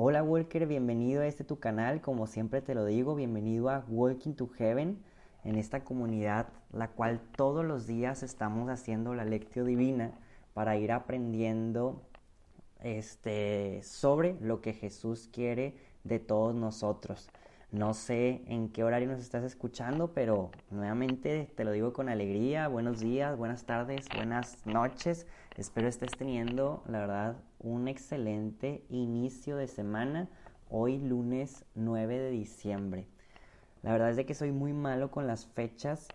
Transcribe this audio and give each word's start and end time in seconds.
Hola 0.00 0.22
Walker, 0.22 0.64
bienvenido 0.68 1.22
a 1.22 1.26
este 1.26 1.42
tu 1.42 1.58
canal, 1.58 2.00
como 2.00 2.28
siempre 2.28 2.62
te 2.62 2.76
lo 2.76 2.84
digo, 2.84 3.16
bienvenido 3.16 3.68
a 3.68 3.84
Walking 3.88 4.34
to 4.34 4.46
Heaven, 4.46 5.02
en 5.42 5.56
esta 5.56 5.82
comunidad 5.82 6.46
la 6.72 6.86
cual 6.86 7.20
todos 7.34 7.64
los 7.64 7.88
días 7.88 8.22
estamos 8.22 8.70
haciendo 8.70 9.12
la 9.14 9.24
lectio 9.24 9.64
divina 9.64 10.12
para 10.54 10.76
ir 10.76 10.92
aprendiendo 10.92 12.00
este 12.80 13.82
sobre 13.82 14.36
lo 14.40 14.60
que 14.60 14.72
Jesús 14.72 15.28
quiere 15.32 15.74
de 16.04 16.20
todos 16.20 16.54
nosotros. 16.54 17.28
No 17.72 17.92
sé 17.92 18.44
en 18.46 18.68
qué 18.68 18.84
horario 18.84 19.08
nos 19.08 19.18
estás 19.18 19.42
escuchando, 19.42 20.12
pero 20.14 20.52
nuevamente 20.70 21.50
te 21.56 21.64
lo 21.64 21.72
digo 21.72 21.92
con 21.92 22.08
alegría. 22.08 22.68
Buenos 22.68 23.00
días, 23.00 23.36
buenas 23.36 23.64
tardes, 23.64 24.06
buenas 24.14 24.64
noches. 24.64 25.26
Espero 25.56 25.88
estés 25.88 26.12
teniendo, 26.12 26.84
la 26.86 27.00
verdad, 27.00 27.36
un 27.60 27.88
excelente 27.88 28.84
inicio 28.88 29.56
de 29.56 29.68
semana. 29.68 30.28
Hoy 30.70 30.98
lunes 30.98 31.64
9 31.74 32.18
de 32.18 32.30
diciembre. 32.30 33.06
La 33.82 33.92
verdad 33.92 34.10
es 34.10 34.16
de 34.16 34.26
que 34.26 34.34
soy 34.34 34.52
muy 34.52 34.72
malo 34.72 35.10
con 35.10 35.26
las 35.26 35.46
fechas 35.46 36.08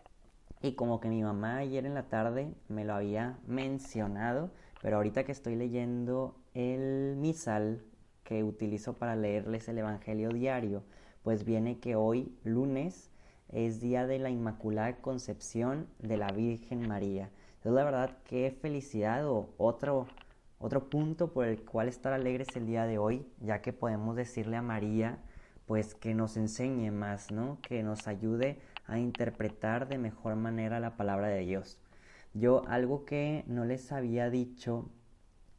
y 0.62 0.74
como 0.74 1.00
que 1.00 1.10
mi 1.10 1.24
mamá 1.24 1.58
ayer 1.58 1.86
en 1.86 1.94
la 1.94 2.08
tarde 2.08 2.54
me 2.70 2.86
lo 2.86 2.94
había 2.94 3.38
mencionado, 3.46 4.52
pero 4.82 4.98
ahorita 4.98 5.24
que 5.24 5.32
estoy 5.32 5.56
leyendo 5.56 6.36
el 6.54 7.16
misal 7.18 7.84
que 8.24 8.44
utilizo 8.44 8.94
para 8.94 9.16
leerles 9.16 9.68
el 9.68 9.78
Evangelio 9.78 10.30
diario, 10.30 10.84
pues 11.24 11.44
viene 11.44 11.80
que 11.80 11.96
hoy, 11.96 12.38
lunes, 12.44 13.10
es 13.50 13.82
día 13.82 14.08
de 14.08 14.20
la 14.20 14.30
Inmaculada 14.30 14.98
Concepción 14.98 15.88
de 16.00 16.18
la 16.18 16.32
Virgen 16.32 16.88
María. 16.88 17.30
Entonces, 17.56 17.74
la 17.74 17.84
verdad, 17.84 18.18
qué 18.26 18.52
felicidad 18.52 19.28
o 19.28 19.50
otro, 19.58 20.08
otro 20.64 20.90
punto 20.90 21.34
por 21.34 21.46
el 21.46 21.62
cual 21.66 21.90
estar 21.90 22.14
alegres 22.14 22.48
el 22.56 22.66
día 22.66 22.86
de 22.86 22.98
hoy, 22.98 23.28
ya 23.42 23.62
que 23.62 23.74
podemos 23.74 24.16
decirle 24.16 24.56
a 24.56 24.62
María, 24.62 25.20
pues 25.66 25.94
que 25.94 26.14
nos 26.14 26.38
enseñe 26.38 26.90
más, 26.90 27.32
¿no? 27.32 27.60
Que 27.62 27.84
nos 27.84 28.08
ayude 28.08 28.62
a 28.88 28.98
interpretar 28.98 29.90
de 29.90 29.98
mejor 29.98 30.38
manera 30.38 30.80
la 30.80 30.96
palabra 30.96 31.28
de 31.28 31.40
Dios. 31.40 31.80
Yo 32.34 32.64
algo 32.70 33.04
que 33.04 33.44
no 33.46 33.66
les 33.66 33.92
había 33.92 34.30
dicho, 34.30 34.90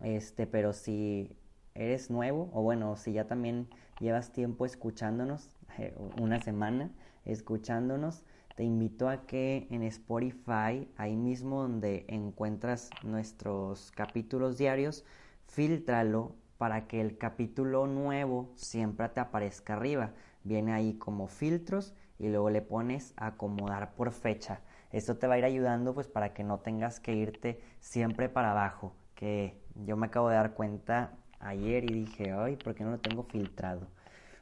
este, 0.01 0.47
pero 0.47 0.73
si 0.73 1.37
eres 1.75 2.11
nuevo, 2.11 2.49
o 2.55 2.63
bueno, 2.63 2.97
si 2.97 3.13
ya 3.13 3.27
también 3.27 3.69
llevas 4.01 4.33
tiempo 4.33 4.65
escuchándonos, 4.65 5.51
una 6.19 6.41
semana 6.41 6.91
escuchándonos, 7.27 8.25
te 8.55 8.65
invito 8.65 9.09
a 9.09 9.27
que 9.27 9.67
en 9.71 9.83
Spotify, 9.83 10.89
ahí 10.97 11.17
mismo 11.17 11.63
donde 11.63 12.05
encuentras 12.09 12.91
nuestros 13.03 13.91
capítulos 13.93 14.59
diarios, 14.59 15.05
filtralo 15.47 16.35
para 16.59 16.87
que 16.87 17.01
el 17.01 17.19
capítulo 17.19 17.87
nuevo 17.87 18.53
siempre 18.55 19.09
te 19.09 19.21
aparezca 19.21 19.75
arriba. 19.75 20.13
Viene 20.45 20.73
ahí 20.73 20.95
como 20.95 21.27
filtros 21.27 21.95
y 22.19 22.29
luego 22.29 22.51
le 22.51 22.63
pones 22.63 23.13
acomodar 23.17 23.95
por 23.95 24.13
fecha. 24.13 24.61
Esto 24.93 25.17
te 25.17 25.27
va 25.27 25.35
a 25.35 25.39
ir 25.39 25.45
ayudando 25.45 25.95
pues 25.95 26.07
para 26.07 26.33
que 26.33 26.45
no 26.45 26.61
tengas 26.61 27.01
que 27.01 27.15
irte 27.15 27.61
siempre 27.81 28.29
para 28.29 28.53
abajo, 28.53 28.95
que 29.15 29.61
yo 29.75 29.97
me 29.97 30.07
acabo 30.07 30.29
de 30.29 30.37
dar 30.37 30.55
cuenta 30.55 31.17
ayer 31.41 31.91
y 31.91 31.95
dije, 31.95 32.33
ay, 32.33 32.57
¿por 32.57 32.75
qué 32.75 32.85
no 32.85 32.93
lo 32.93 32.99
tengo 32.99 33.25
filtrado? 33.25 33.89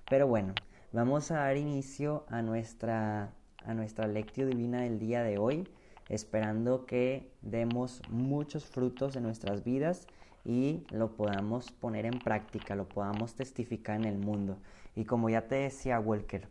Pero 0.08 0.26
bueno, 0.26 0.54
vamos 0.92 1.30
a 1.30 1.36
dar 1.36 1.56
inicio 1.56 2.26
a 2.28 2.42
nuestra, 2.42 3.32
a 3.66 3.74
nuestra 3.74 4.06
lectio 4.06 4.46
divina 4.46 4.82
del 4.82 4.98
día 4.98 5.22
de 5.22 5.38
hoy, 5.38 5.68
esperando 6.08 6.86
que 6.86 7.30
demos 7.42 8.02
muchos 8.10 8.66
frutos 8.66 9.16
en 9.16 9.22
nuestras 9.22 9.64
vidas 9.64 10.06
y 10.44 10.84
lo 10.90 11.14
podamos 11.14 11.70
poner 11.70 12.06
en 12.06 12.18
práctica, 12.18 12.74
lo 12.74 12.88
podamos 12.88 13.34
testificar 13.34 13.96
en 13.96 14.04
el 14.06 14.18
mundo. 14.18 14.58
Y 14.96 15.04
como 15.04 15.30
ya 15.30 15.46
te 15.46 15.56
decía 15.56 16.00
Walker, 16.00 16.48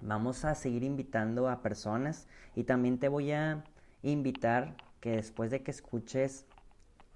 vamos 0.00 0.44
a 0.44 0.54
seguir 0.54 0.82
invitando 0.82 1.48
a 1.48 1.62
personas 1.62 2.28
y 2.54 2.64
también 2.64 2.98
te 2.98 3.08
voy 3.08 3.32
a 3.32 3.64
invitar 4.02 4.76
que 5.00 5.12
después 5.12 5.50
de 5.50 5.62
que 5.62 5.70
escuches 5.70 6.46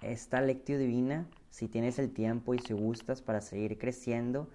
esta 0.02 0.41
lectio 0.41 0.78
divina, 0.78 1.26
si 1.50 1.69
tienes 1.69 1.98
el 1.98 2.12
tiempo 2.12 2.54
y 2.54 2.58
si 2.58 2.72
gustas 2.72 3.22
para 3.22 3.41
seguir 3.41 3.78
creciendo, 3.78 4.48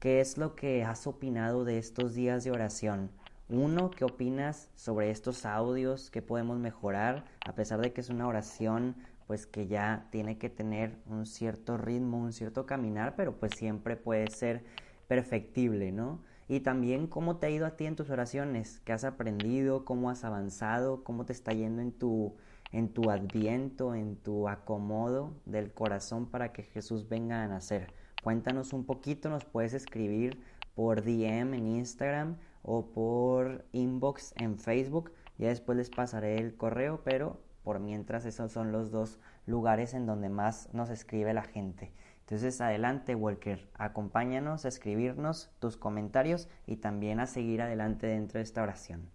¿qué 0.00 0.20
es 0.20 0.38
lo 0.38 0.54
que 0.54 0.84
has 0.84 1.06
opinado 1.06 1.64
de 1.64 1.78
estos 1.78 2.14
días 2.14 2.44
de 2.44 2.50
oración? 2.50 3.10
Uno, 3.48 3.90
¿qué 3.90 4.04
opinas 4.04 4.70
sobre 4.74 5.10
estos 5.10 5.44
audios? 5.44 6.10
¿Qué 6.10 6.22
podemos 6.22 6.58
mejorar? 6.58 7.24
A 7.44 7.54
pesar 7.54 7.80
de 7.80 7.92
que 7.92 8.00
es 8.00 8.08
una 8.08 8.26
oración, 8.26 8.96
pues 9.26 9.46
que 9.46 9.66
ya 9.66 10.06
tiene 10.10 10.38
que 10.38 10.48
tener 10.48 10.96
un 11.06 11.26
cierto 11.26 11.76
ritmo, 11.76 12.18
un 12.18 12.32
cierto 12.32 12.66
caminar, 12.66 13.14
pero 13.16 13.38
pues 13.38 13.52
siempre 13.56 13.96
puede 13.96 14.30
ser 14.30 14.64
perfectible, 15.08 15.92
¿no? 15.92 16.22
Y 16.48 16.60
también 16.60 17.06
cómo 17.06 17.36
te 17.36 17.46
ha 17.46 17.50
ido 17.50 17.66
a 17.66 17.76
ti 17.76 17.84
en 17.86 17.96
tus 17.96 18.10
oraciones, 18.10 18.80
qué 18.80 18.92
has 18.92 19.04
aprendido, 19.04 19.84
cómo 19.84 20.08
has 20.08 20.24
avanzado, 20.24 21.04
cómo 21.04 21.26
te 21.26 21.32
está 21.32 21.52
yendo 21.52 21.82
en 21.82 21.92
tu 21.92 22.34
en 22.72 22.88
tu 22.88 23.10
adviento, 23.10 23.94
en 23.94 24.16
tu 24.16 24.48
acomodo 24.48 25.34
del 25.44 25.72
corazón 25.74 26.26
para 26.26 26.52
que 26.52 26.62
Jesús 26.62 27.06
venga 27.06 27.42
a 27.42 27.48
nacer. 27.48 27.92
Cuéntanos 28.22 28.72
un 28.72 28.86
poquito, 28.86 29.28
nos 29.28 29.44
puedes 29.44 29.74
escribir 29.74 30.42
por 30.74 31.02
DM 31.02 31.54
en 31.54 31.66
Instagram 31.66 32.38
o 32.62 32.86
por 32.86 33.64
inbox 33.72 34.34
en 34.36 34.58
Facebook. 34.58 35.12
Ya 35.38 35.48
después 35.48 35.78
les 35.78 35.90
pasaré 35.90 36.38
el 36.38 36.56
correo, 36.56 37.02
pero 37.04 37.40
por 37.62 37.80
mientras 37.80 38.24
esos 38.24 38.52
son 38.52 38.72
los 38.72 38.90
dos 38.90 39.18
lugares 39.46 39.94
en 39.94 40.06
donde 40.06 40.28
más 40.28 40.68
nos 40.72 40.90
escribe 40.90 41.34
la 41.34 41.42
gente. 41.42 41.92
Entonces 42.20 42.60
adelante 42.60 43.14
Walker, 43.14 43.68
acompáñanos 43.74 44.64
a 44.64 44.68
escribirnos 44.68 45.50
tus 45.58 45.76
comentarios 45.76 46.48
y 46.66 46.76
también 46.76 47.20
a 47.20 47.26
seguir 47.26 47.62
adelante 47.62 48.06
dentro 48.06 48.38
de 48.38 48.44
esta 48.44 48.62
oración. 48.62 49.10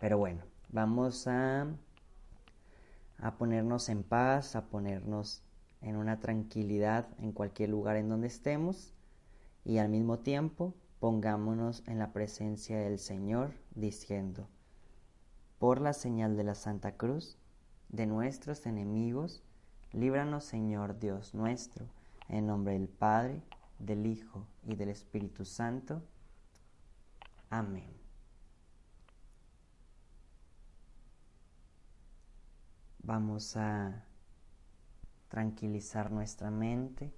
Pero 0.00 0.18
bueno, 0.18 0.44
vamos 0.70 1.26
a 1.26 1.66
a 3.22 3.36
ponernos 3.36 3.88
en 3.88 4.02
paz, 4.02 4.56
a 4.56 4.66
ponernos 4.66 5.42
en 5.82 5.96
una 5.96 6.20
tranquilidad 6.20 7.08
en 7.18 7.32
cualquier 7.32 7.70
lugar 7.70 7.96
en 7.96 8.08
donde 8.08 8.26
estemos 8.26 8.94
y 9.64 9.78
al 9.78 9.88
mismo 9.88 10.18
tiempo 10.20 10.74
pongámonos 11.00 11.82
en 11.86 11.98
la 11.98 12.12
presencia 12.12 12.78
del 12.78 12.98
Señor 12.98 13.54
diciendo, 13.74 14.48
por 15.58 15.80
la 15.80 15.94
señal 15.94 16.36
de 16.36 16.44
la 16.44 16.54
Santa 16.54 16.96
Cruz, 16.96 17.38
de 17.88 18.06
nuestros 18.06 18.66
enemigos, 18.66 19.42
líbranos 19.92 20.44
Señor 20.44 20.98
Dios 20.98 21.34
nuestro, 21.34 21.86
en 22.28 22.46
nombre 22.46 22.74
del 22.74 22.88
Padre, 22.88 23.42
del 23.78 24.06
Hijo 24.06 24.46
y 24.62 24.76
del 24.76 24.90
Espíritu 24.90 25.44
Santo. 25.44 26.02
Amén. 27.48 27.90
Vamos 33.02 33.56
a 33.56 34.04
tranquilizar 35.28 36.12
nuestra 36.12 36.50
mente 36.50 37.12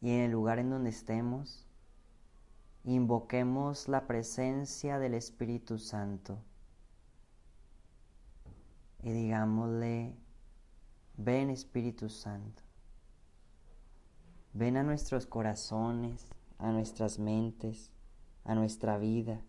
y 0.00 0.10
en 0.10 0.20
el 0.20 0.30
lugar 0.30 0.58
en 0.58 0.70
donde 0.70 0.90
estemos, 0.90 1.66
invoquemos 2.84 3.88
la 3.88 4.06
presencia 4.06 4.98
del 4.98 5.14
Espíritu 5.14 5.78
Santo 5.78 6.38
y 9.02 9.12
digámosle, 9.12 10.14
ven 11.16 11.50
Espíritu 11.50 12.08
Santo, 12.08 12.62
ven 14.52 14.76
a 14.76 14.82
nuestros 14.82 15.26
corazones, 15.26 16.26
a 16.58 16.70
nuestras 16.72 17.18
mentes, 17.18 17.90
a 18.44 18.54
nuestra 18.54 18.98
vida 18.98 19.42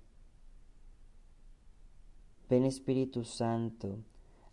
Ven 2.51 2.65
Espíritu 2.65 3.23
Santo 3.23 4.03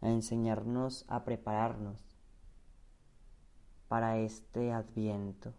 a 0.01 0.09
enseñarnos 0.09 1.05
a 1.09 1.25
prepararnos 1.25 2.01
para 3.89 4.19
este 4.19 4.71
adviento. 4.71 5.53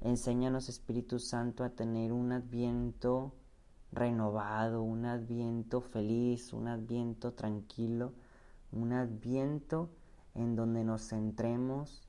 Enséñanos, 0.00 0.68
Espíritu 0.68 1.18
Santo, 1.18 1.64
a 1.64 1.70
tener 1.70 2.12
un 2.12 2.32
adviento 2.32 3.34
renovado, 3.90 4.82
un 4.82 5.06
adviento 5.06 5.80
feliz, 5.80 6.52
un 6.52 6.68
adviento 6.68 7.32
tranquilo, 7.32 8.12
un 8.70 8.92
adviento 8.92 9.90
en 10.34 10.54
donde 10.54 10.84
nos 10.84 11.08
centremos 11.08 12.08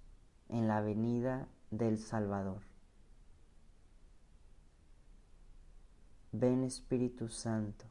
en 0.50 0.68
la 0.68 0.82
venida 0.82 1.48
del 1.72 1.98
Salvador. 1.98 2.62
Ven 6.32 6.64
Espíritu 6.64 7.28
Santo 7.28 7.86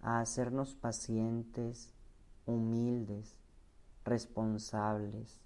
a 0.00 0.20
hacernos 0.20 0.76
pacientes, 0.76 1.92
humildes, 2.46 3.36
responsables, 4.04 5.40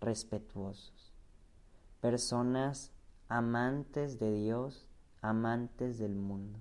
respetuosos 0.00 1.11
personas 2.02 2.90
amantes 3.28 4.18
de 4.18 4.32
Dios, 4.32 4.88
amantes 5.20 5.98
del 5.98 6.16
mundo, 6.16 6.58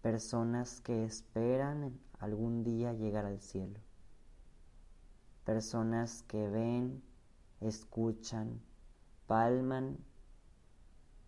personas 0.00 0.80
que 0.80 1.04
esperan 1.04 2.00
algún 2.18 2.64
día 2.64 2.94
llegar 2.94 3.26
al 3.26 3.42
cielo, 3.42 3.78
personas 5.44 6.22
que 6.22 6.48
ven, 6.48 7.02
escuchan, 7.60 8.58
palman 9.26 9.98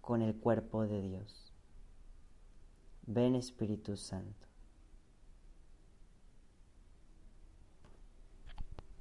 con 0.01 0.23
el 0.23 0.35
cuerpo 0.35 0.87
de 0.87 1.03
Dios. 1.03 1.53
Ven 3.03 3.35
Espíritu 3.35 3.99
Santo. 3.99 4.47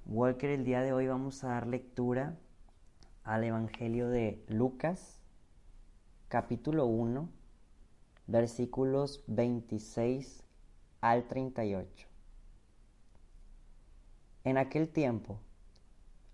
Walker, 0.05 0.49
el 0.49 0.65
día 0.65 0.81
de 0.81 0.91
hoy 0.91 1.07
vamos 1.07 1.45
a 1.45 1.49
dar 1.49 1.67
lectura 1.67 2.37
al 3.27 3.43
Evangelio 3.43 4.07
de 4.07 4.41
Lucas, 4.47 5.19
capítulo 6.29 6.85
1, 6.85 7.27
versículos 8.25 9.21
26 9.27 10.45
al 11.01 11.27
38. 11.27 12.07
En 14.45 14.57
aquel 14.57 14.87
tiempo, 14.87 15.41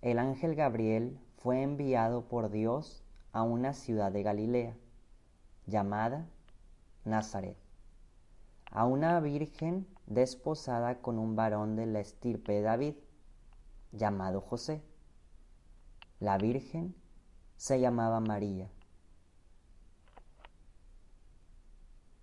el 0.04 0.20
ángel 0.20 0.54
Gabriel 0.54 1.20
fue 1.38 1.64
enviado 1.64 2.28
por 2.28 2.52
Dios 2.52 3.04
a 3.32 3.42
una 3.42 3.74
ciudad 3.74 4.12
de 4.12 4.22
Galilea, 4.22 4.78
llamada 5.66 6.28
Nazaret, 7.06 7.58
a 8.70 8.86
una 8.86 9.20
virgen 9.20 9.88
desposada 10.06 11.02
con 11.02 11.18
un 11.18 11.36
varón 11.36 11.76
de 11.76 11.88
la 11.88 12.02
estirpe 12.02 12.52
de 12.52 12.62
David, 12.62 12.94
llamado 13.94 14.42
José. 14.42 14.84
La 16.24 16.38
virgen 16.38 16.96
se 17.58 17.82
llamaba 17.82 18.22
María. 18.22 18.70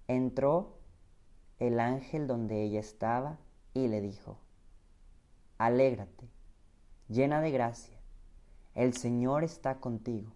Entró 0.08 0.78
el 1.58 1.78
ángel 1.78 2.26
donde 2.26 2.62
ella 2.62 2.80
estaba 2.80 3.36
y 3.74 3.88
le 3.88 4.00
dijo, 4.00 4.38
Alégrate, 5.58 6.30
llena 7.10 7.42
de 7.42 7.50
gracia, 7.50 7.94
el 8.74 8.94
Señor 8.94 9.44
está 9.44 9.80
contigo. 9.80 10.32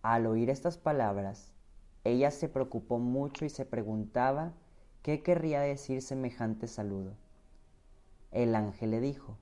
Al 0.00 0.24
oír 0.24 0.48
estas 0.48 0.78
palabras, 0.78 1.52
ella 2.02 2.30
se 2.30 2.48
preocupó 2.48 2.98
mucho 2.98 3.44
y 3.44 3.50
se 3.50 3.66
preguntaba 3.66 4.54
qué 5.02 5.22
querría 5.22 5.60
decir 5.60 6.00
semejante 6.00 6.66
saludo. 6.66 7.12
El 8.30 8.54
ángel 8.54 8.92
le 8.92 9.00
dijo, 9.02 9.36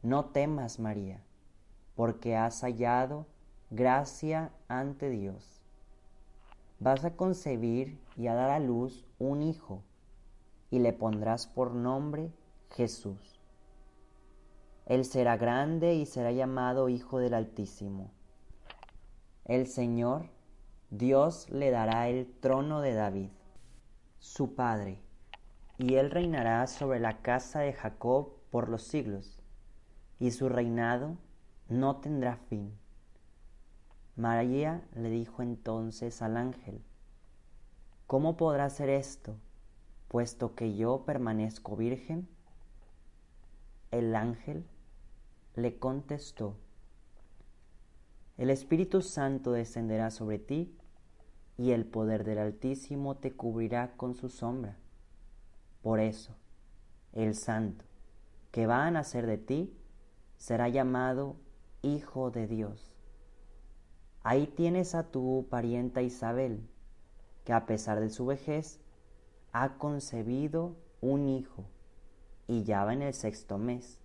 No 0.00 0.30
temas, 0.30 0.78
María, 0.78 1.22
porque 1.98 2.36
has 2.36 2.60
hallado 2.60 3.26
gracia 3.70 4.52
ante 4.68 5.10
Dios. 5.10 5.64
Vas 6.78 7.04
a 7.04 7.16
concebir 7.16 7.98
y 8.16 8.28
a 8.28 8.34
dar 8.34 8.50
a 8.50 8.60
luz 8.60 9.04
un 9.18 9.42
hijo, 9.42 9.82
y 10.70 10.78
le 10.78 10.92
pondrás 10.92 11.48
por 11.48 11.74
nombre 11.74 12.30
Jesús. 12.70 13.40
Él 14.86 15.04
será 15.04 15.36
grande 15.36 15.96
y 15.96 16.06
será 16.06 16.30
llamado 16.30 16.88
Hijo 16.88 17.18
del 17.18 17.34
Altísimo. 17.34 18.12
El 19.44 19.66
Señor, 19.66 20.30
Dios, 20.90 21.50
le 21.50 21.72
dará 21.72 22.08
el 22.08 22.32
trono 22.38 22.80
de 22.80 22.94
David, 22.94 23.30
su 24.20 24.54
padre, 24.54 25.00
y 25.78 25.96
él 25.96 26.12
reinará 26.12 26.64
sobre 26.68 27.00
la 27.00 27.22
casa 27.22 27.58
de 27.58 27.72
Jacob 27.72 28.34
por 28.52 28.68
los 28.68 28.84
siglos, 28.84 29.42
y 30.20 30.30
su 30.30 30.48
reinado 30.48 31.16
no 31.68 31.96
tendrá 31.96 32.36
fin. 32.36 32.72
María 34.16 34.82
le 34.94 35.10
dijo 35.10 35.42
entonces 35.42 36.22
al 36.22 36.36
ángel, 36.36 36.82
¿Cómo 38.06 38.36
podrá 38.36 38.70
ser 38.70 38.88
esto, 38.88 39.36
puesto 40.08 40.54
que 40.54 40.76
yo 40.76 41.04
permanezco 41.04 41.76
virgen? 41.76 42.26
El 43.90 44.16
ángel 44.16 44.64
le 45.56 45.78
contestó, 45.78 46.56
El 48.38 48.50
Espíritu 48.50 49.02
Santo 49.02 49.52
descenderá 49.52 50.10
sobre 50.10 50.38
ti 50.38 50.74
y 51.58 51.72
el 51.72 51.84
poder 51.84 52.24
del 52.24 52.38
Altísimo 52.38 53.16
te 53.16 53.34
cubrirá 53.34 53.96
con 53.96 54.14
su 54.14 54.28
sombra. 54.28 54.76
Por 55.82 56.00
eso, 56.00 56.34
el 57.12 57.34
Santo 57.34 57.84
que 58.50 58.66
va 58.66 58.86
a 58.86 58.90
nacer 58.90 59.26
de 59.26 59.38
ti 59.38 59.76
será 60.36 60.68
llamado 60.68 61.36
Hijo 61.82 62.32
de 62.32 62.48
Dios. 62.48 62.92
Ahí 64.24 64.48
tienes 64.48 64.96
a 64.96 65.12
tu 65.12 65.46
parienta 65.48 66.02
Isabel, 66.02 66.68
que 67.44 67.52
a 67.52 67.66
pesar 67.66 68.00
de 68.00 68.10
su 68.10 68.26
vejez 68.26 68.80
ha 69.52 69.78
concebido 69.78 70.74
un 71.00 71.28
hijo 71.28 71.64
y 72.48 72.64
ya 72.64 72.84
va 72.84 72.94
en 72.94 73.02
el 73.02 73.14
sexto 73.14 73.58
mes 73.58 74.00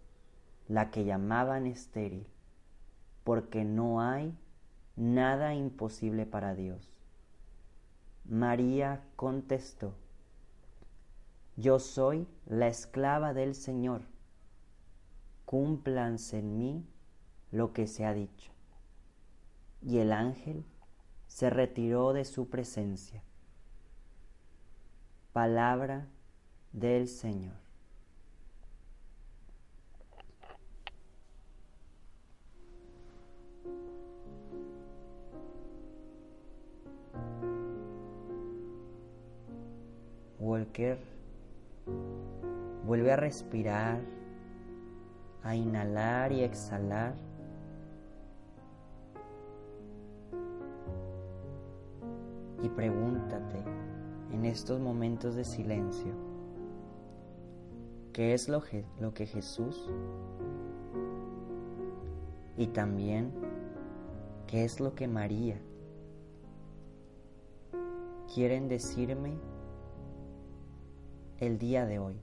la 0.68 0.92
que 0.92 1.04
llamaban 1.04 1.66
estéril, 1.66 2.28
porque 3.24 3.66
no 3.66 4.02
hay 4.02 4.38
nada 4.96 5.56
imposible 5.56 6.28
para 6.28 6.54
Dios. 6.54 6.94
María 8.24 9.04
contestó, 9.16 9.96
Yo 11.58 11.80
soy 11.80 12.28
la 12.46 12.68
esclava 12.68 13.34
del 13.34 13.56
Señor, 13.56 14.04
cúmplanse 15.46 16.38
en 16.38 16.58
mí 16.60 16.86
lo 17.54 17.72
que 17.72 17.86
se 17.86 18.04
ha 18.04 18.14
dicho. 18.14 18.52
Y 19.84 20.00
el 20.00 20.12
ángel 20.12 20.66
se 21.28 21.52
retiró 21.52 22.12
de 22.12 22.26
su 22.26 22.50
presencia. 22.50 23.22
Palabra 25.34 26.08
del 26.72 27.08
Señor. 27.08 27.54
Walker 40.40 40.98
vuelve 42.84 43.12
a 43.12 43.16
respirar, 43.16 44.02
a 45.44 45.56
inhalar 45.56 46.32
y 46.32 46.42
exhalar. 46.42 47.33
Pregúntate 52.76 53.64
en 54.32 54.46
estos 54.46 54.80
momentos 54.80 55.36
de 55.36 55.44
silencio, 55.44 56.14
¿qué 58.12 58.34
es 58.34 58.50
lo, 58.50 58.62
que 58.62 59.26
Jesús 59.26 59.90
y 62.58 62.68
también 62.68 63.32
qué 64.48 64.64
es 64.64 64.80
lo 64.80 64.96
que 64.96 65.08
María 65.08 65.60
quieren 68.34 68.68
decirme 68.68 69.34
el 71.40 71.58
día 71.58 71.86
de 71.86 72.00
hoy. 72.00 72.16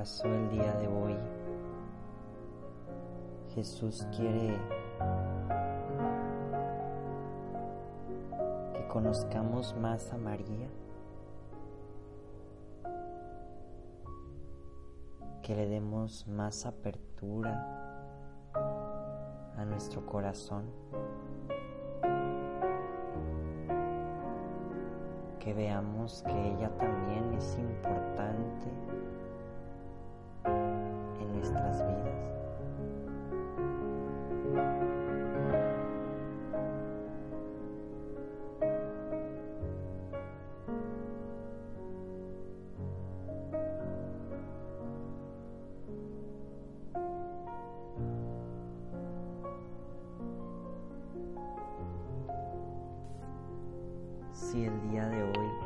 ¿Acaso 0.00 0.28
el 0.28 0.48
día 0.48 0.72
de 0.76 0.88
hoy. 0.88 1.14
Jesús 3.54 4.06
quiere 4.16 4.58
que 8.72 8.88
conozcamos 8.88 9.76
más 9.76 10.10
a 10.10 10.16
María, 10.16 10.70
que 15.42 15.54
le 15.54 15.68
demos 15.68 16.26
más 16.26 16.64
apertura 16.64 17.52
a 18.54 19.64
nuestro 19.66 20.06
corazón, 20.06 20.64
que 25.38 25.52
veamos 25.52 26.22
que 26.22 26.52
ella 26.52 26.70
también 26.78 27.34
es 27.34 27.58
importante 27.58 28.99
nuestras 31.40 31.86
vidas. 31.86 32.30
si 54.32 54.64
el 54.64 54.90
día 54.90 55.08
de 55.08 55.22
hoy 55.22 55.59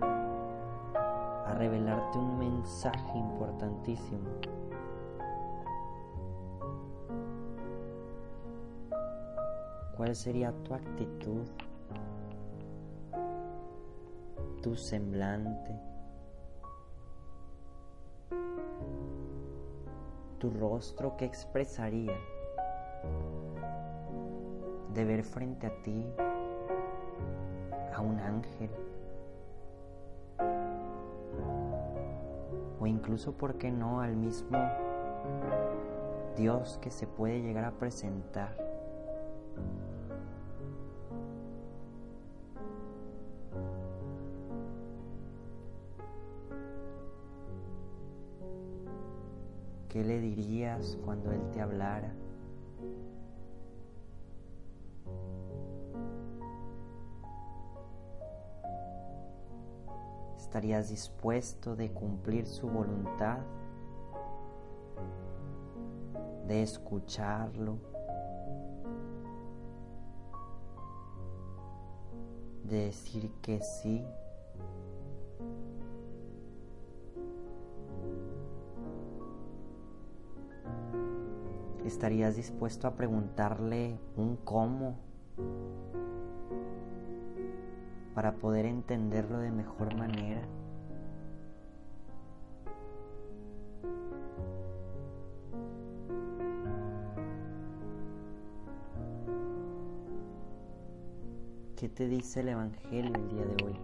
a 0.00 1.54
revelarte 1.58 2.18
un 2.18 2.38
mensaje 2.38 3.18
importantísimo, 3.18 4.28
¿cuál 9.96 10.14
sería 10.14 10.52
tu 10.64 10.74
actitud, 10.74 11.46
tu 14.62 14.76
semblante? 14.76 15.92
tu 20.42 20.50
rostro 20.50 21.16
que 21.16 21.24
expresaría 21.24 22.18
de 24.92 25.04
ver 25.04 25.22
frente 25.22 25.68
a 25.68 25.82
ti 25.82 26.04
a 27.94 28.00
un 28.00 28.18
ángel 28.18 28.70
o 32.82 32.86
incluso, 32.86 33.32
¿por 33.32 33.58
qué 33.58 33.70
no?, 33.70 34.00
al 34.00 34.16
mismo 34.16 34.58
Dios 36.36 36.78
que 36.82 36.90
se 36.90 37.06
puede 37.06 37.40
llegar 37.40 37.64
a 37.64 37.70
presentar. 37.70 38.56
¿Qué 49.88 50.02
le 50.02 50.18
dirías 50.18 50.98
cuando 51.04 51.30
Él 51.30 51.50
te 51.52 51.60
hablara? 51.60 52.12
¿Estarías 60.52 60.90
dispuesto 60.90 61.74
de 61.76 61.90
cumplir 61.90 62.46
su 62.46 62.68
voluntad? 62.68 63.38
¿De 66.46 66.62
escucharlo? 66.62 67.78
¿De 72.64 72.84
decir 72.84 73.30
que 73.40 73.62
sí? 73.62 74.04
¿Estarías 81.86 82.36
dispuesto 82.36 82.86
a 82.86 82.94
preguntarle 82.94 83.98
un 84.18 84.36
cómo 84.36 84.98
para 88.14 88.32
poder 88.32 88.66
entenderlo 88.66 89.38
de 89.38 89.50
mejor 89.50 89.94
manera? 89.96 90.42
¿Qué 101.76 101.88
te 101.88 102.06
dice 102.06 102.40
el 102.40 102.50
Evangelio 102.50 103.12
el 103.14 103.28
día 103.28 103.44
de 103.44 103.64
hoy? 103.64 103.76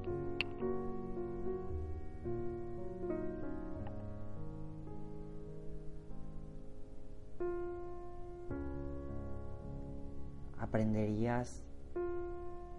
aprenderías 10.61 11.65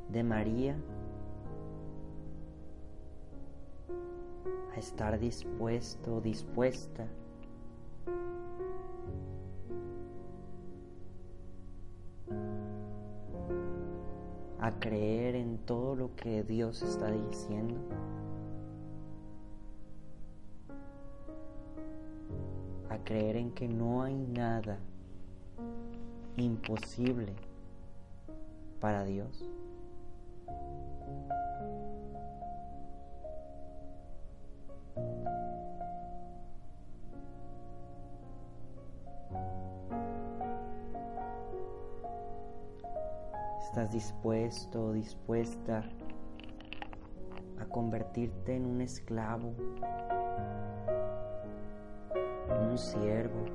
de 0.09 0.23
María 0.23 0.75
estar 4.79 5.19
dispuesto, 5.19 6.21
dispuesta 6.21 7.05
a 14.59 14.71
creer 14.79 15.35
en 15.35 15.57
todo 15.59 15.95
lo 15.95 16.15
que 16.15 16.43
Dios 16.43 16.81
está 16.81 17.11
diciendo. 17.11 17.75
A 22.89 22.97
creer 23.03 23.37
en 23.37 23.51
que 23.51 23.67
no 23.67 24.03
hay 24.03 24.15
nada 24.15 24.79
imposible 26.37 27.33
para 28.79 29.05
Dios. 29.05 29.49
¿Estás 43.79 43.93
dispuesto 43.93 44.87
o 44.87 44.91
dispuesta 44.91 45.85
a 47.61 47.65
convertirte 47.65 48.57
en 48.57 48.65
un 48.65 48.81
esclavo, 48.81 49.53
un 52.69 52.77
siervo? 52.77 53.45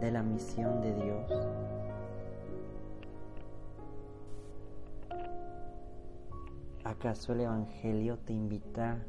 de 0.00 0.10
la 0.12 0.22
misión 0.22 0.80
de 0.80 0.94
Dios. 0.94 1.48
¿Acaso 6.84 7.32
el 7.32 7.40
Evangelio 7.40 8.18
te 8.18 8.32
invita 8.32 9.04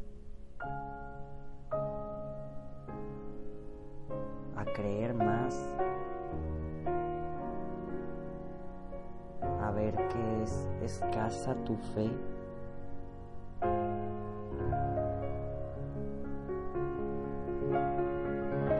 creer 4.76 5.14
más, 5.14 5.58
a 9.62 9.72
ver 9.72 9.96
que 9.96 10.44
es 10.44 10.68
escasa 10.84 11.56
tu 11.64 11.78
fe? 11.78 12.12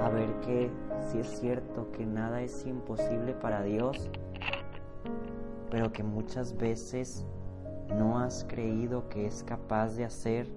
A 0.02 0.10
ver 0.10 0.34
que 0.42 0.70
si 1.00 1.20
es 1.20 1.28
cierto 1.40 1.90
que 1.92 2.06
nada 2.06 2.42
es 2.42 2.66
imposible 2.68 3.34
para 3.34 3.64
Dios, 3.64 4.10
pero 5.72 5.94
que 5.94 6.04
muchas 6.04 6.58
veces 6.58 7.26
no 7.98 8.20
has 8.20 8.44
creído 8.44 9.08
que 9.08 9.26
es 9.26 9.44
capaz 9.44 9.96
de 9.96 10.04
hacer 10.04 10.48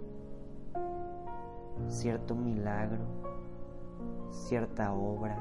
cierto 1.88 2.34
milagro, 2.34 3.04
cierta 4.30 4.92
obra, 4.92 5.38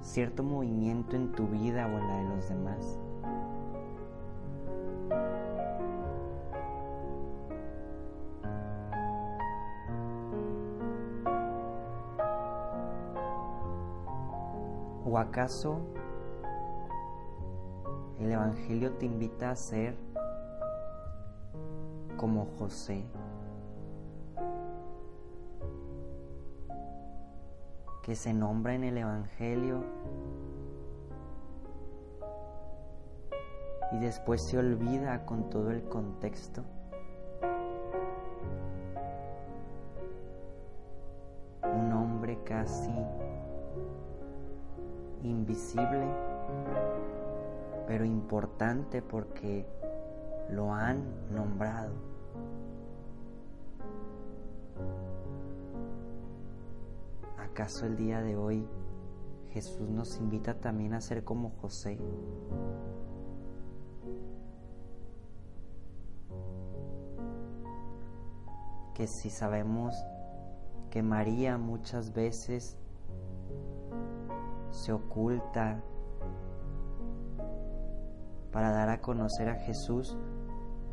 cierto 0.00 0.42
movimiento 0.42 1.16
en 1.16 1.32
tu 1.32 1.46
vida 1.46 1.86
o 1.86 1.98
en 1.98 2.08
la 2.08 2.16
de 2.16 2.36
los 2.36 2.48
demás. 2.48 2.98
¿O 15.06 15.18
acaso 15.18 15.78
El 18.18 18.32
Evangelio 18.32 18.92
te 18.92 19.06
invita 19.06 19.50
a 19.50 19.56
ser 19.56 19.96
como 22.16 22.46
José, 22.58 23.04
que 28.04 28.14
se 28.14 28.34
nombra 28.34 28.74
en 28.74 28.84
el 28.84 28.98
Evangelio 28.98 29.82
y 33.92 33.98
después 33.98 34.42
se 34.46 34.58
olvida 34.58 35.24
con 35.24 35.48
todo 35.48 35.70
el 35.70 35.82
contexto. 35.84 36.62
Un 41.62 41.92
hombre 41.94 42.38
casi 42.44 42.92
invisible, 45.22 46.06
pero 47.86 48.04
importante 48.04 49.00
porque 49.00 49.64
¿Acaso 57.54 57.86
el 57.86 57.94
día 57.94 58.20
de 58.20 58.36
hoy 58.36 58.66
Jesús 59.50 59.88
nos 59.88 60.18
invita 60.18 60.58
también 60.58 60.92
a 60.92 61.00
ser 61.00 61.22
como 61.22 61.50
José? 61.50 62.00
Que 68.92 69.06
si 69.06 69.30
sabemos 69.30 69.94
que 70.90 71.04
María 71.04 71.56
muchas 71.56 72.12
veces 72.12 72.76
se 74.72 74.92
oculta 74.92 75.80
para 78.50 78.72
dar 78.72 78.88
a 78.88 79.00
conocer 79.00 79.48
a 79.48 79.60
Jesús, 79.60 80.18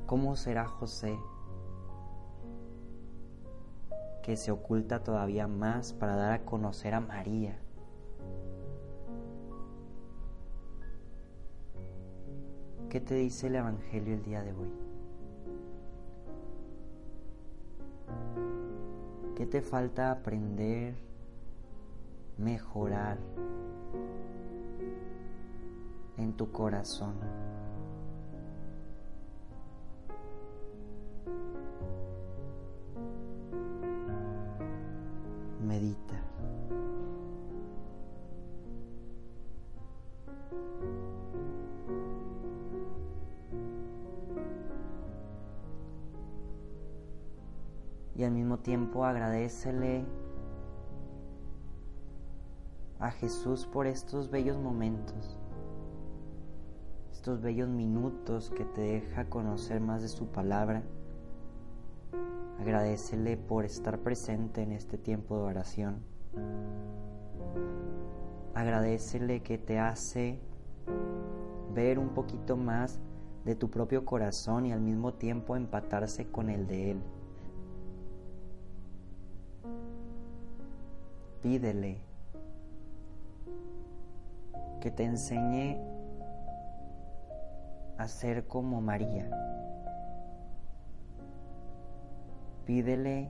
¿cómo 0.05 0.35
será 0.35 0.67
José? 0.67 1.17
Que 4.23 4.37
se 4.37 4.51
oculta 4.51 5.03
todavía 5.03 5.47
más 5.47 5.93
para 5.93 6.15
dar 6.15 6.31
a 6.33 6.45
conocer 6.45 6.93
a 6.93 6.99
María. 6.99 7.57
¿Qué 12.89 12.99
te 12.99 13.15
dice 13.15 13.47
el 13.47 13.55
Evangelio 13.55 14.15
el 14.15 14.21
día 14.21 14.43
de 14.43 14.51
hoy? 14.51 14.69
¿Qué 19.35 19.45
te 19.47 19.61
falta 19.61 20.11
aprender, 20.11 20.93
mejorar 22.37 23.17
en 26.17 26.33
tu 26.33 26.51
corazón? 26.51 27.15
Medita. 35.71 36.19
Y 48.15 48.23
al 48.23 48.31
mismo 48.31 48.59
tiempo 48.59 49.05
agradecele 49.05 50.03
a 52.99 53.09
Jesús 53.11 53.65
por 53.65 53.87
estos 53.87 54.29
bellos 54.29 54.57
momentos, 54.57 55.39
estos 57.13 57.41
bellos 57.41 57.69
minutos 57.69 58.51
que 58.51 58.65
te 58.65 58.81
deja 58.81 59.29
conocer 59.29 59.79
más 59.79 60.01
de 60.01 60.09
su 60.09 60.27
palabra 60.27 60.83
Agradecele 62.61 63.37
por 63.37 63.65
estar 63.65 63.97
presente 63.97 64.61
en 64.61 64.71
este 64.71 64.99
tiempo 64.99 65.35
de 65.35 65.43
oración. 65.45 66.03
Agradecele 68.53 69.41
que 69.41 69.57
te 69.57 69.79
hace 69.79 70.39
ver 71.73 71.97
un 71.97 72.09
poquito 72.09 72.57
más 72.57 72.99
de 73.45 73.55
tu 73.55 73.71
propio 73.71 74.05
corazón 74.05 74.67
y 74.67 74.73
al 74.73 74.79
mismo 74.79 75.15
tiempo 75.15 75.55
empatarse 75.55 76.27
con 76.27 76.51
el 76.51 76.67
de 76.67 76.91
Él. 76.91 77.01
Pídele 81.41 81.97
que 84.81 84.91
te 84.91 85.05
enseñe 85.05 85.79
a 87.97 88.07
ser 88.07 88.45
como 88.45 88.81
María 88.81 89.31
Pídele 92.65 93.29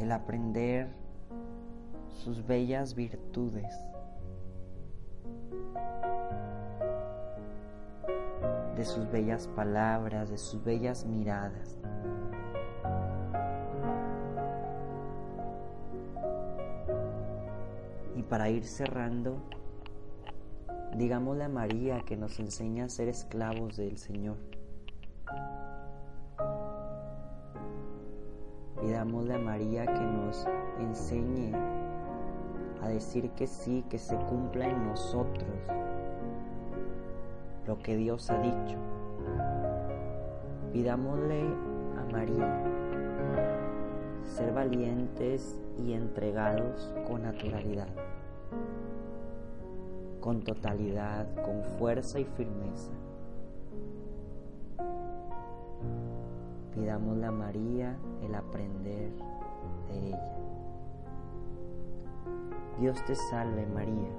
el 0.00 0.12
aprender 0.12 0.88
sus 2.08 2.46
bellas 2.46 2.94
virtudes. 2.94 3.72
de 8.78 8.84
sus 8.84 9.10
bellas 9.10 9.48
palabras, 9.48 10.30
de 10.30 10.38
sus 10.38 10.62
bellas 10.62 11.04
miradas. 11.04 11.76
Y 18.14 18.22
para 18.22 18.48
ir 18.50 18.64
cerrando, 18.64 19.42
Digámosle 20.98 21.44
a 21.44 21.48
María 21.48 22.00
que 22.00 22.16
nos 22.16 22.40
enseña 22.40 22.86
a 22.86 22.88
ser 22.88 23.06
esclavos 23.06 23.76
del 23.76 23.98
Señor. 23.98 24.36
Pidámosle 28.80 29.34
a 29.34 29.38
María 29.38 29.86
que 29.86 30.00
nos 30.00 30.44
enseñe 30.80 31.52
a 32.82 32.88
decir 32.88 33.30
que 33.30 33.46
sí, 33.46 33.84
que 33.88 33.96
se 33.96 34.16
cumpla 34.16 34.66
en 34.66 34.88
nosotros 34.88 35.46
lo 37.68 37.78
que 37.78 37.96
Dios 37.96 38.28
ha 38.30 38.40
dicho. 38.40 38.76
Pidámosle 40.72 41.42
a 41.96 42.10
María 42.10 42.64
ser 44.24 44.52
valientes 44.52 45.60
y 45.78 45.92
entregados 45.92 46.92
con 47.06 47.22
naturalidad 47.22 47.86
con 50.20 50.42
totalidad, 50.42 51.26
con 51.42 51.62
fuerza 51.78 52.18
y 52.18 52.24
firmeza. 52.24 52.92
Pidámosle 56.74 57.26
a 57.26 57.30
María 57.30 57.96
el 58.22 58.34
aprender 58.34 59.10
de 59.88 60.08
ella. 60.08 60.36
Dios 62.78 63.04
te 63.06 63.14
salve 63.14 63.66
María, 63.66 64.10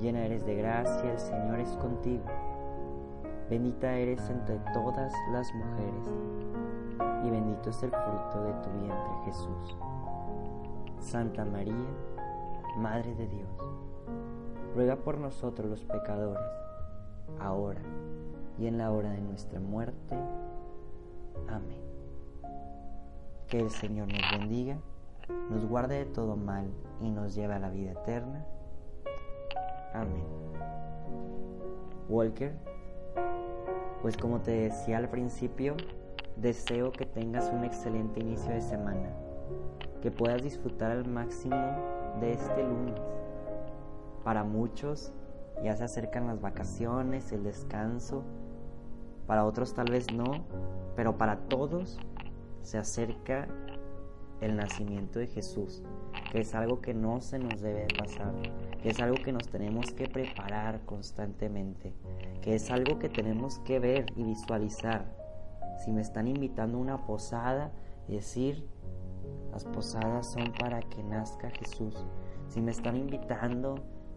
llena 0.00 0.24
eres 0.24 0.46
de 0.46 0.54
gracia, 0.54 1.12
el 1.12 1.18
Señor 1.18 1.60
es 1.60 1.70
contigo. 1.78 2.24
Bendita 3.50 3.92
eres 3.92 4.28
entre 4.30 4.58
todas 4.72 5.12
las 5.32 5.52
mujeres 5.54 6.06
y 7.24 7.30
bendito 7.30 7.70
es 7.70 7.82
el 7.82 7.90
fruto 7.90 8.42
de 8.44 8.52
tu 8.62 8.70
vientre 8.70 9.12
Jesús. 9.24 9.76
Santa 11.00 11.44
María, 11.44 11.74
Madre 12.78 13.14
de 13.14 13.26
Dios 13.28 13.48
ruega 14.74 14.96
por 14.96 15.18
nosotros 15.18 15.70
los 15.70 15.84
pecadores, 15.84 16.44
ahora 17.38 17.80
y 18.58 18.66
en 18.66 18.78
la 18.78 18.90
hora 18.90 19.10
de 19.10 19.20
nuestra 19.20 19.60
muerte. 19.60 20.16
Amén. 21.48 21.82
Que 23.48 23.60
el 23.60 23.70
Señor 23.70 24.08
nos 24.08 24.38
bendiga, 24.38 24.78
nos 25.50 25.64
guarde 25.66 25.98
de 25.98 26.06
todo 26.06 26.36
mal 26.36 26.66
y 27.00 27.10
nos 27.10 27.34
lleve 27.34 27.54
a 27.54 27.58
la 27.58 27.70
vida 27.70 27.92
eterna. 27.92 28.44
Amén. 29.92 30.24
Walker, 32.08 32.52
pues 34.02 34.16
como 34.16 34.40
te 34.40 34.50
decía 34.50 34.98
al 34.98 35.08
principio, 35.08 35.76
deseo 36.36 36.90
que 36.90 37.06
tengas 37.06 37.50
un 37.50 37.64
excelente 37.64 38.20
inicio 38.20 38.50
de 38.50 38.60
semana, 38.60 39.10
que 40.02 40.10
puedas 40.10 40.42
disfrutar 40.42 40.90
al 40.90 41.06
máximo 41.06 41.56
de 42.20 42.32
este 42.32 42.62
lunes 42.62 43.13
para 44.24 44.42
muchos 44.42 45.12
ya 45.62 45.76
se 45.76 45.84
acercan 45.84 46.26
las 46.26 46.40
vacaciones, 46.40 47.30
el 47.32 47.44
descanso, 47.44 48.24
para 49.26 49.44
otros 49.44 49.74
tal 49.74 49.90
vez 49.90 50.12
no, 50.12 50.44
pero 50.96 51.16
para 51.16 51.36
todos 51.48 51.98
se 52.62 52.78
acerca 52.78 53.46
el 54.40 54.56
nacimiento 54.56 55.18
de 55.18 55.26
Jesús, 55.26 55.82
que 56.32 56.40
es 56.40 56.54
algo 56.54 56.80
que 56.80 56.92
no 56.92 57.20
se 57.20 57.38
nos 57.38 57.60
debe 57.60 57.86
pasar, 57.96 58.32
que 58.82 58.90
es 58.90 59.00
algo 59.00 59.16
que 59.22 59.32
nos 59.32 59.48
tenemos 59.48 59.92
que 59.92 60.08
preparar 60.08 60.80
constantemente, 60.84 61.94
que 62.42 62.54
es 62.54 62.70
algo 62.70 62.98
que 62.98 63.08
tenemos 63.08 63.58
que 63.60 63.78
ver 63.78 64.06
y 64.16 64.24
visualizar. 64.24 65.06
Si 65.84 65.92
me 65.92 66.02
están 66.02 66.28
invitando 66.28 66.78
a 66.78 66.80
una 66.80 67.06
posada, 67.06 67.72
decir, 68.08 68.66
las 69.52 69.64
posadas 69.64 70.32
son 70.32 70.52
para 70.58 70.80
que 70.80 71.02
nazca 71.02 71.50
Jesús. 71.50 72.04
Si 72.48 72.60
me 72.60 72.72
están 72.72 72.96
invitando 72.96 73.76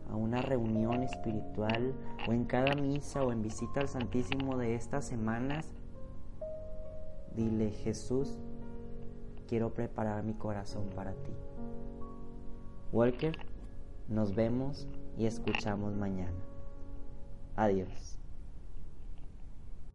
a 0.09 0.15
una 0.15 0.41
reunión 0.41 1.03
espiritual 1.03 1.93
o 2.27 2.33
en 2.33 2.45
cada 2.45 2.75
misa 2.75 3.23
o 3.23 3.31
en 3.31 3.41
visita 3.41 3.81
al 3.81 3.87
Santísimo 3.87 4.57
de 4.57 4.75
estas 4.75 5.05
semanas, 5.05 5.73
dile 7.35 7.71
Jesús, 7.71 8.37
quiero 9.47 9.73
preparar 9.73 10.23
mi 10.23 10.33
corazón 10.33 10.89
para 10.95 11.11
ti. 11.11 11.31
Walker, 12.91 13.37
nos 14.07 14.33
vemos 14.33 14.87
y 15.17 15.25
escuchamos 15.25 15.95
mañana. 15.95 16.37
Adiós. 17.55 18.16